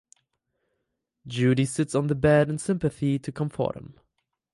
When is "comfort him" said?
3.31-3.99